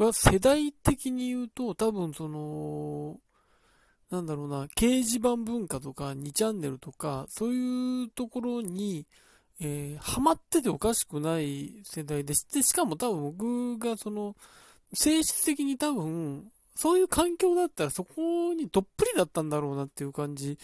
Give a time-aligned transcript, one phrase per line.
[0.00, 3.20] これは世代的に言うと、多分その、
[4.10, 9.04] なんだろうな、掲示板文化とか2チャンネルとか、そういうところに、
[9.60, 14.36] えー、ハマってておかしくない世代でして、しかも多分僕がその、
[14.94, 20.58] 性質的に多分、そういう環境だったらそこにどっぷりだったんだろうなっていう感じ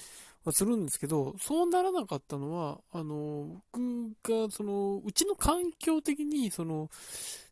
[0.46, 6.88] はするんですけど、そうならなかったのは、あの、僕が、その、うちの環境的に、その、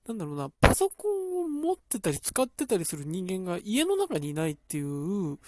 [0.06, 5.38] なんだろうな、パソコンを持ってたり使ってたりする人間が家の中にいないっていう、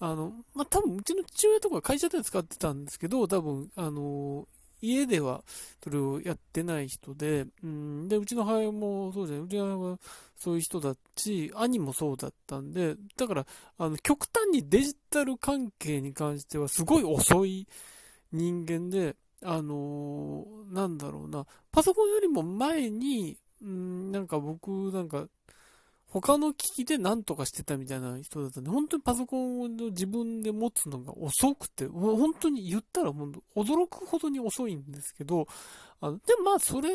[0.00, 4.48] あの、まあ、多分うちの父親とか会社で使ってたんですけど、多分、あの、
[4.82, 5.44] 家では
[5.84, 9.98] それをやってない人で、うん、で、うちの母親もそうじゃない、うちの母親は
[10.36, 13.46] そういう人だし、兄もそうだったんで、だから、
[13.78, 17.68] あの、極端にデジタル関係に関してはすごい遅い
[18.32, 25.26] 人間で、あのー、なんだろうな、パソコンよりも前に、うん、なんか僕、なんか、
[26.10, 35.46] 他の機器で何とかしてたみたいな人だったんで、本当にパソコンを自分で持つのが遅くて、本当に言ったら本当驚くほどに遅いんですけど、
[36.00, 36.88] あのでもまあそれ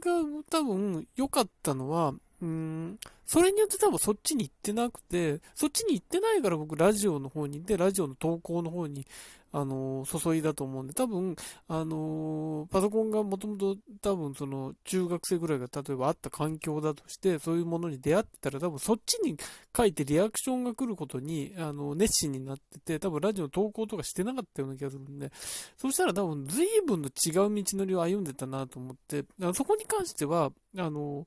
[0.00, 9.06] が多分良かったのは、うん、それによって多分そっちに行ってなくて、そっちに行ってないから僕ラジオの方に行って、ラジオの投稿の方に
[9.52, 11.36] あの、注いだと思うんで、多分、
[11.68, 19.36] あの、パソコンがもともと多分その中学生ぐらいが例えばあった環境だとして、そういうものに出会ってたら多分そっちに
[19.76, 25.30] 書いてリアクションが来ることに、あの、熱心になってて、多分ラジオ投稿とかしてなかったような気がするんで、
[25.76, 31.26] そしたら多分随分と違う道のりを歩んでたなと思って、そこに関しては、あの、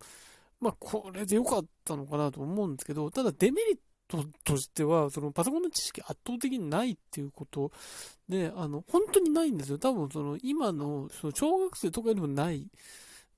[0.59, 7.71] まあ、これで良かったのかなと思うんですけど、ただデメリッととしては、そのパソコンの知識圧倒的にないっていうこと
[8.29, 9.77] で、あの、本当にないんですよ。
[9.77, 12.67] 多分その今の、その小学生とかよりもない。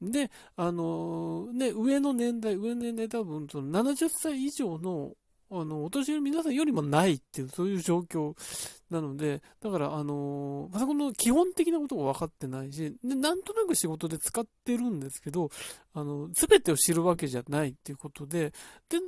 [0.01, 5.13] で、あの、ね、上の年代、上の年代多分その70歳以上の
[5.49, 8.35] あの、お年寄り皆さんよりもないっていう、そういう状況
[8.89, 15.49] なので、だから、あの、パソコンの基本的なことが分かってないし、で、なんとなく仕事で使ってるんですけど、
[15.93, 18.51] あの、すべてを知るわけじゃないっていうことで、
[18.89, 18.99] で、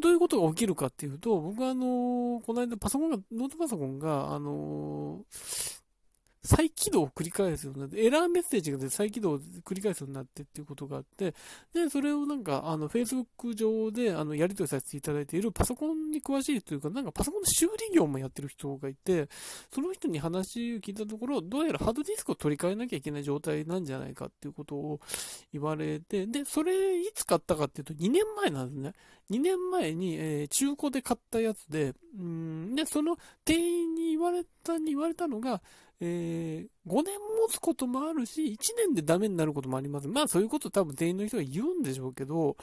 [0.00, 5.24] どういうことが起きるかっていうと、僕はあの、この間パソコンが、ノートパソコンが、あの、
[6.46, 11.34] 再起動を繰り返すようになって、エラーメッセージが出て再起動を繰り返すようになってっていうことがあって、
[11.74, 19.28] で、それをなんか、あの、Facebook 上で、あの、やり取りさせていただいているパソコンに詳しいというか、なんかパソコンの修理業もやってる人がいて、
[19.72, 25.00] その人に話を聞いたところ、どうやらハードディスクを取り替えなきゃいけない状態なんじゃないかっていうことを
[25.52, 28.92] 言われて、で、それいつ買ったかっていうと2年前なんですね。
[29.30, 35.60] 2年前に、えー、中古で買ったやつで、うん、で、その店員に言われた、に言われたのが、
[36.00, 40.08] えー、5年持つこともあるし、1年でダメになることもあります。
[40.08, 42.56] まあそういうこと多分店員の人が言うんでしょうけど、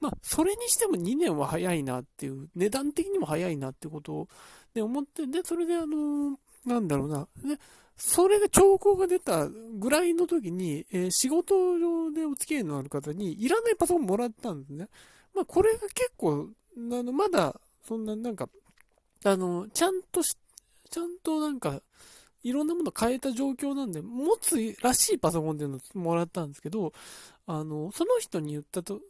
[0.00, 4.28] まあそれにしても2年は早いなっていう、値段的にも早いなってことを、
[4.74, 7.58] ね、思って、で、それであのー、なんだろうな、で、
[7.96, 14.88] それが兆候が出たぐらいの時に、えー、仕事上でお付き合いのある方に、いらないパソコンもらったんですね。
[15.34, 18.48] まあこれが結構、あの、まだ、そんななんか、
[19.24, 20.36] あの、ちゃんとし、
[20.90, 21.82] ちゃんとなんか、
[22.42, 26.92] いろんなもの変えた状況なんで、持つらしいパソコンっていうのをもらったんですけど、
[27.46, 29.00] あの、その人に言ったと、っ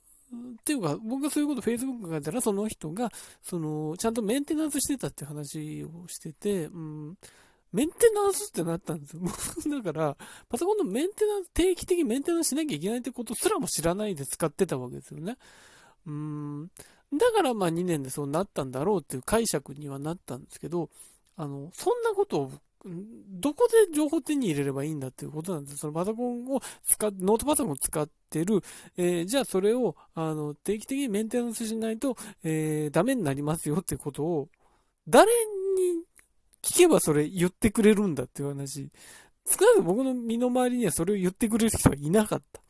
[0.64, 3.10] ていうか、僕がそういうこと Facebook が書いたら、その人が、
[3.42, 7.18] その、ちゃんとメンテナンスしてたって話をしてて、うん、
[7.72, 9.22] メンテナンスってなったんですよ。
[9.82, 10.16] だから、
[10.48, 15.36] パソコンのメンテナンス、定期的にメンテナンスしなきゃいけないってことすらも知らないで使ってたわけですよね。
[16.06, 16.70] うん。
[17.12, 20.90] だからまあ2年でそうなったんだろうっていう解釈にはなったんですけど、
[21.36, 22.52] あの、そんなことを
[22.84, 25.78] どこで情報手に入れればいいんだっていうことなんです。
[25.78, 28.62] そのパソコンを使っ、ノートパソコンを使ってる、
[28.96, 34.48] えー、じゃあそれを、あの、定期的にメンテナンスしないと、えー、ダメになりますよっていうことを、
[35.08, 36.04] 誰に
[36.62, 38.90] 聞けばそれ言ってくれるんだっていう話。
[39.46, 42.60] 少なくとも僕の身の回りにはそれを言ってくれる人はいなかった。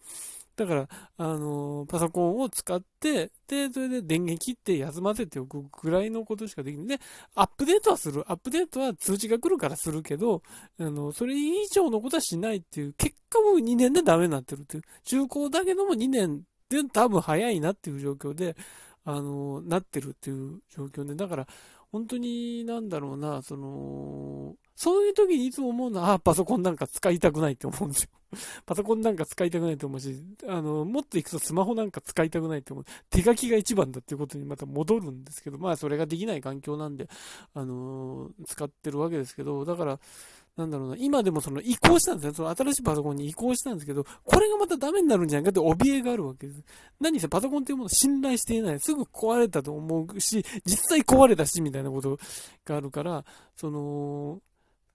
[0.58, 0.88] だから、
[1.18, 6.86] あのー、パソコンを使って、で、それで電源切って休ませておくぐらいのことしかできない。
[6.88, 7.00] で、
[7.36, 8.24] アップデートはする。
[8.26, 10.42] アップデートは通知が来るからするけど、
[10.80, 14.82] あの、それ以上のことはしないっていう、結果も2年でダメになってるっていう。
[15.04, 18.56] 中古だけども2年で多分早いなっていう状況で、
[19.04, 21.46] あの、なってるっていう状況で、だから、
[21.90, 28.10] 本当になんだろうな、その、そういう時にいつも思うのは、あ、パソコンなんか使いたくないって思うんですよ。
[28.66, 30.14] パソコンなんか使いたくないと思うし、
[30.46, 32.84] あの、もっと行くとスマホなんか使いたくないって思う。
[33.08, 37.08] 手書きが一番だっていうことにまた戻るんですけど、まあそれができない環境なんで、
[37.54, 39.98] あの、使ってるわけですけど、だから、
[40.58, 42.34] なんだろうな、今でもその移行したんですよ。
[42.34, 46.60] その新しいパソコンに移行したんですけど、これがまたダメになるんじゃないかって怯えがあるわけです。
[47.00, 48.80] 何せパソコンっていうものを信頼していない。
[48.80, 52.18] すぐ壊れたと思うし、実際壊れたし、みたいなこと
[52.64, 53.24] があるから、
[53.54, 54.42] その、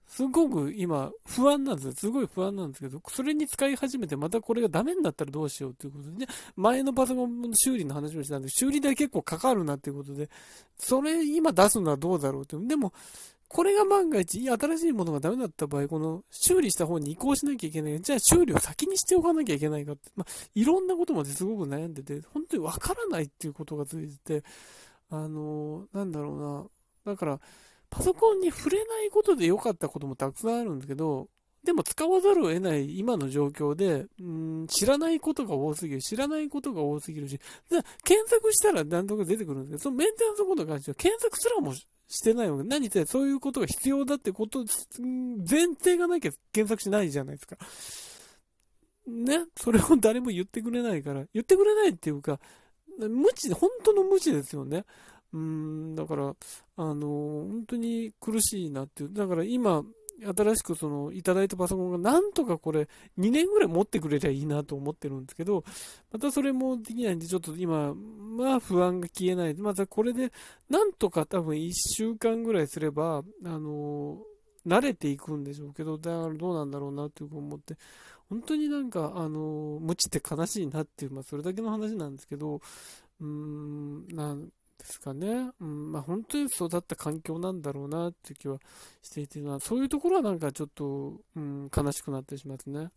[0.06, 1.92] すごく今不安なんですよ。
[1.92, 6.26] すごい不安なんですけど、それに使い始めてまたこれがダメになったらどうしようということで、ね、
[6.56, 10.28] 前のパソコンの修理の話もしたんで、修理代結構かかるなっていうことで、
[10.76, 12.56] それ今出すのはどうだろうって。
[12.58, 12.92] でも、
[13.54, 18.00] これが万が一、新しいものがダメだった場合、この修理した方に移行しなきゃいけない。
[18.00, 24.44] じゃあ修理を先にしておかなきゃいけないかって、まあ、いろんなことまですごく悩んでて、本当にわからないっていうことが続いてて、
[25.08, 26.32] あのー、なんだろ
[27.04, 27.12] うな。
[27.12, 27.40] だから、
[27.90, 31.28] パソコンに触れないことで良かったこともたくさんあるんだけど、
[31.64, 37.40] でも使わざるを得ない今の状況で、うん知らないことが多すぎる、知らないことが多すぎるし、
[38.04, 42.64] 検索したら何とか出てくるんですけど、そのメンテナンスのことに関しては検索すらもしてないわけ。
[42.64, 44.64] 何ってそういうことが必要だってこと、
[44.98, 47.56] 前提がなきゃ検索しないじゃないですか。
[49.06, 52.40] ね、それを誰も言ってくれないから、言ってくれないっていうか、
[52.98, 54.84] 無知、本当の無知ですよね。
[55.32, 56.36] うん、だから、
[56.76, 57.08] あの、
[57.48, 59.12] 本当に苦しいなっていう。
[59.12, 59.82] だから今、
[60.22, 62.88] 新しくそのいただいたパソコンがなんとかこれ
[63.18, 65.64] 2年ぐらい持ってくれりゃいいなと思ってるんですけど、
[66.12, 69.54] またそれもできないんで、ちょっと今、まあ不安が消えない。
[69.54, 70.32] またこれで
[70.68, 74.18] なんとか多分1週間ぐらいすれば、あの
[74.66, 77.76] 慣れていくんでしょうけど、だからどうなんだろうなって思って、
[78.28, 82.60] 本当になんか、あの無知って悲しいなっていう、まあそれだけの話なんですけど、
[83.20, 84.48] うーん、なん
[84.86, 85.50] ですかね。
[85.60, 88.58] うん、まあ本当に育った環境なんだろうなっていう気は
[89.02, 92.90] していて、そういうところはなんかちょっと、うん、悲しくなってしまってね。